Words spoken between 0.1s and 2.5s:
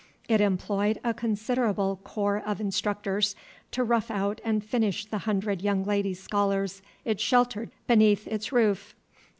It employed a considerable corps